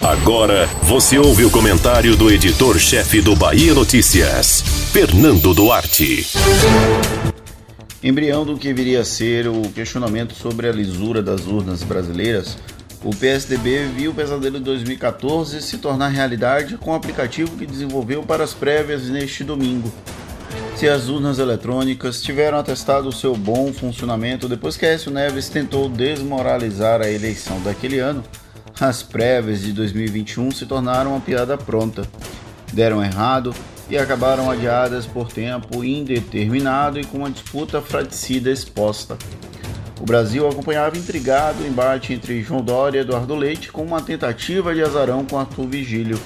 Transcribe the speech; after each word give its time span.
Agora 0.00 0.66
você 0.82 1.18
ouve 1.18 1.44
o 1.44 1.50
comentário 1.50 2.16
do 2.16 2.30
editor-chefe 2.30 3.20
do 3.20 3.36
Bahia 3.36 3.74
Notícias, 3.74 4.62
Fernando 4.92 5.54
Duarte. 5.54 6.26
Embrião 8.02 8.44
do 8.44 8.56
que 8.56 8.72
viria 8.72 9.00
a 9.00 9.04
ser 9.04 9.46
o 9.46 9.62
questionamento 9.70 10.34
sobre 10.34 10.68
a 10.68 10.72
lisura 10.72 11.22
das 11.22 11.46
urnas 11.46 11.82
brasileiras, 11.82 12.58
o 13.04 13.14
PSDB 13.14 13.86
viu 13.94 14.10
o 14.10 14.14
pesadelo 14.14 14.58
de 14.58 14.64
2014 14.64 15.62
se 15.62 15.78
tornar 15.78 16.08
realidade 16.08 16.76
com 16.76 16.90
o 16.90 16.94
aplicativo 16.94 17.56
que 17.56 17.66
desenvolveu 17.66 18.22
para 18.22 18.44
as 18.44 18.54
prévias 18.54 19.08
neste 19.08 19.44
domingo. 19.44 19.92
Se 20.76 20.88
as 20.88 21.08
urnas 21.08 21.38
eletrônicas 21.38 22.20
tiveram 22.20 22.58
atestado 22.58 23.08
o 23.08 23.12
seu 23.12 23.36
bom 23.36 23.72
funcionamento 23.72 24.48
depois 24.48 24.76
que 24.76 24.86
Écio 24.86 25.12
Neves 25.12 25.48
tentou 25.48 25.88
desmoralizar 25.88 27.00
a 27.00 27.10
eleição 27.10 27.60
daquele 27.60 27.98
ano, 27.98 28.24
as 28.82 29.00
prévias 29.00 29.60
de 29.60 29.72
2021 29.72 30.50
se 30.50 30.66
tornaram 30.66 31.12
uma 31.12 31.20
piada 31.20 31.56
pronta. 31.56 32.02
Deram 32.72 33.00
errado 33.00 33.54
e 33.88 33.96
acabaram 33.96 34.50
adiadas 34.50 35.06
por 35.06 35.32
tempo 35.32 35.84
indeterminado 35.84 36.98
e 36.98 37.04
com 37.04 37.18
uma 37.18 37.30
disputa 37.30 37.80
fraticida 37.80 38.50
exposta. 38.50 39.16
O 40.00 40.04
Brasil 40.04 40.48
acompanhava 40.48 40.98
intrigado 40.98 41.62
o 41.62 41.66
embate 41.66 42.12
entre 42.12 42.42
João 42.42 42.60
Dória 42.60 42.98
e 42.98 43.00
Eduardo 43.02 43.36
Leite 43.36 43.70
com 43.70 43.84
uma 43.84 44.02
tentativa 44.02 44.74
de 44.74 44.82
azarão 44.82 45.24
com 45.24 45.38
Arthur 45.38 45.68
Vigílio. 45.68 46.20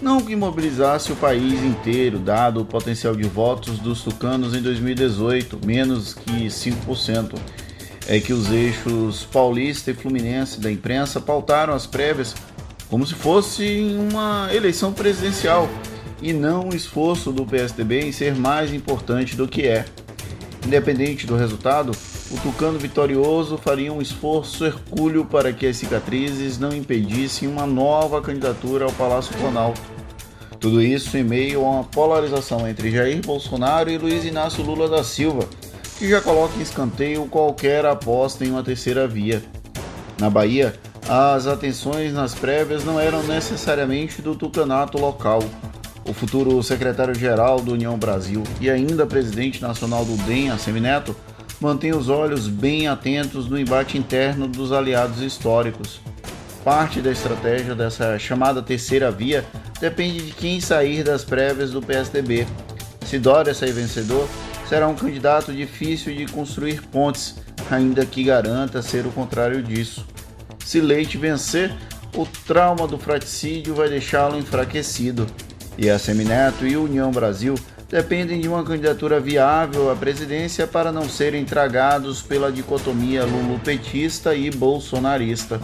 Não 0.00 0.20
que 0.20 0.36
mobilizasse 0.36 1.10
o 1.10 1.16
país 1.16 1.64
inteiro, 1.64 2.20
dado 2.20 2.60
o 2.60 2.64
potencial 2.64 3.16
de 3.16 3.24
votos 3.24 3.80
dos 3.80 4.02
tucanos 4.02 4.54
em 4.54 4.62
2018, 4.62 5.66
menos 5.66 6.14
que 6.14 6.46
5%. 6.46 7.34
É 8.08 8.18
que 8.18 8.32
os 8.32 8.50
eixos 8.50 9.24
paulista 9.30 9.90
e 9.90 9.94
fluminense 9.94 10.58
da 10.58 10.72
imprensa 10.72 11.20
pautaram 11.20 11.74
as 11.74 11.86
prévias 11.86 12.34
como 12.88 13.06
se 13.06 13.14
fosse 13.14 13.94
uma 13.98 14.48
eleição 14.50 14.94
presidencial 14.94 15.68
e 16.22 16.32
não 16.32 16.70
o 16.70 16.74
esforço 16.74 17.30
do 17.30 17.44
PSDB 17.44 18.00
em 18.00 18.12
ser 18.12 18.34
mais 18.34 18.72
importante 18.72 19.36
do 19.36 19.46
que 19.46 19.66
é. 19.66 19.84
Independente 20.66 21.26
do 21.26 21.36
resultado, 21.36 21.92
o 22.30 22.36
Tucano 22.40 22.78
vitorioso 22.78 23.56
faria 23.58 23.92
um 23.92 24.02
esforço 24.02 24.64
hercúleo 24.64 25.24
para 25.24 25.52
que 25.52 25.66
as 25.66 25.76
cicatrizes 25.76 26.58
não 26.58 26.74
impedissem 26.74 27.46
uma 27.46 27.66
nova 27.66 28.20
candidatura 28.20 28.86
ao 28.86 28.92
Palácio 28.92 29.36
Planalto. 29.36 29.80
Tudo 30.58 30.82
isso 30.82 31.16
em 31.16 31.22
meio 31.22 31.64
a 31.64 31.70
uma 31.70 31.84
polarização 31.84 32.66
entre 32.66 32.90
Jair 32.90 33.20
Bolsonaro 33.24 33.90
e 33.90 33.96
Luiz 33.96 34.24
Inácio 34.24 34.64
Lula 34.64 34.88
da 34.88 35.04
Silva, 35.04 35.48
que 35.98 36.08
já 36.08 36.20
coloca 36.20 36.56
em 36.56 36.62
escanteio 36.62 37.26
qualquer 37.26 37.84
aposta 37.84 38.44
em 38.44 38.50
uma 38.50 38.62
terceira 38.62 39.08
via. 39.08 39.42
Na 40.18 40.30
Bahia, 40.30 40.74
as 41.08 41.46
atenções 41.46 42.12
nas 42.12 42.34
prévias 42.34 42.84
não 42.84 43.00
eram 43.00 43.22
necessariamente 43.24 44.22
do 44.22 44.34
tucanato 44.36 44.98
local 44.98 45.42
o 46.08 46.14
futuro 46.14 46.62
secretário-geral 46.62 47.60
do 47.60 47.72
União 47.72 47.98
Brasil 47.98 48.42
e 48.60 48.70
ainda 48.70 49.06
presidente 49.06 49.60
nacional 49.60 50.04
do 50.04 50.16
DEM, 50.24 50.56
Semineto, 50.58 51.14
mantém 51.60 51.94
os 51.94 52.08
olhos 52.08 52.48
bem 52.48 52.88
atentos 52.88 53.48
no 53.48 53.58
embate 53.58 53.98
interno 53.98 54.48
dos 54.48 54.72
aliados 54.72 55.20
históricos. 55.20 56.00
Parte 56.64 57.00
da 57.00 57.10
estratégia 57.10 57.74
dessa 57.74 58.18
chamada 58.18 58.62
terceira 58.62 59.10
via 59.10 59.44
depende 59.80 60.22
de 60.22 60.32
quem 60.32 60.60
sair 60.60 61.04
das 61.04 61.24
prévias 61.24 61.72
do 61.72 61.82
PSDB. 61.82 62.46
Se 63.04 63.18
Dória 63.18 63.54
sair 63.54 63.72
vencedor, 63.72 64.28
será 64.68 64.86
um 64.86 64.94
candidato 64.94 65.52
difícil 65.52 66.14
de 66.14 66.26
construir 66.26 66.82
pontes, 66.82 67.36
ainda 67.70 68.04
que 68.04 68.22
garanta 68.22 68.82
ser 68.82 69.06
o 69.06 69.10
contrário 69.10 69.62
disso. 69.62 70.06
Se 70.64 70.80
Leite 70.80 71.16
vencer, 71.16 71.74
o 72.14 72.26
trauma 72.46 72.86
do 72.86 72.98
fraticídio 72.98 73.74
vai 73.74 73.88
deixá-lo 73.88 74.38
enfraquecido 74.38 75.26
e 75.78 75.88
a 75.88 75.98
Semineto 75.98 76.66
e 76.66 76.76
União 76.76 77.10
Brasil 77.10 77.54
dependem 77.88 78.40
de 78.40 78.48
uma 78.48 78.64
candidatura 78.64 79.20
viável 79.20 79.90
à 79.90 79.96
presidência 79.96 80.66
para 80.66 80.90
não 80.90 81.08
serem 81.08 81.44
tragados 81.44 82.20
pela 82.20 82.52
dicotomia 82.52 83.24
lulupetista 83.24 84.34
e 84.34 84.50
bolsonarista. 84.50 85.60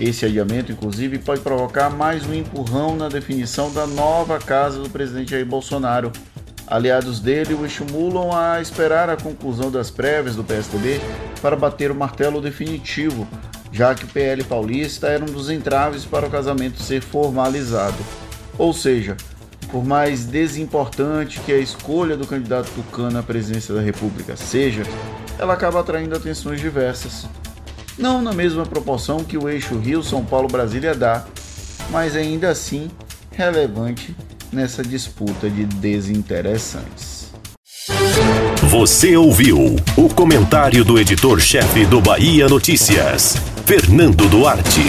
Esse 0.00 0.24
adiamento, 0.24 0.70
inclusive, 0.70 1.18
pode 1.18 1.40
provocar 1.40 1.90
mais 1.90 2.24
um 2.24 2.32
empurrão 2.32 2.94
na 2.94 3.08
definição 3.08 3.72
da 3.72 3.84
nova 3.84 4.38
casa 4.38 4.80
do 4.80 4.88
presidente 4.88 5.32
Jair 5.32 5.44
Bolsonaro. 5.44 6.12
Aliados 6.70 7.18
dele 7.18 7.54
o 7.54 7.64
estimulam 7.64 8.30
a 8.36 8.60
esperar 8.60 9.08
a 9.08 9.16
conclusão 9.16 9.70
das 9.70 9.90
prévias 9.90 10.36
do 10.36 10.44
PSDB 10.44 11.00
para 11.40 11.56
bater 11.56 11.90
o 11.90 11.94
martelo 11.94 12.42
definitivo, 12.42 13.26
já 13.72 13.94
que 13.94 14.04
o 14.04 14.08
PL 14.08 14.44
paulista 14.44 15.08
era 15.08 15.24
um 15.24 15.32
dos 15.32 15.48
entraves 15.48 16.04
para 16.04 16.26
o 16.26 16.30
casamento 16.30 16.82
ser 16.82 17.00
formalizado. 17.00 17.96
Ou 18.58 18.74
seja, 18.74 19.16
por 19.72 19.82
mais 19.82 20.26
desimportante 20.26 21.40
que 21.40 21.52
a 21.52 21.58
escolha 21.58 22.18
do 22.18 22.26
candidato 22.26 22.70
tucano 22.74 23.18
à 23.18 23.22
presidência 23.22 23.74
da 23.74 23.80
República 23.80 24.36
seja, 24.36 24.82
ela 25.38 25.54
acaba 25.54 25.80
atraindo 25.80 26.14
atenções 26.14 26.60
diversas. 26.60 27.26
Não 27.96 28.20
na 28.20 28.32
mesma 28.32 28.66
proporção 28.66 29.24
que 29.24 29.38
o 29.38 29.48
eixo 29.48 29.78
Rio-São 29.78 30.22
Paulo-Brasília 30.22 30.94
dá, 30.94 31.24
mas 31.90 32.14
ainda 32.14 32.50
assim 32.50 32.90
relevante 33.32 34.14
nessa 34.52 34.82
disputa 34.82 35.48
de 35.48 35.64
desinteressantes. 35.64 37.30
Você 38.64 39.16
ouviu 39.16 39.76
o 39.96 40.08
comentário 40.08 40.84
do 40.84 40.98
editor-chefe 40.98 41.86
do 41.86 42.00
Bahia 42.00 42.48
Notícias, 42.48 43.36
Fernando 43.64 44.28
Duarte. 44.28 44.82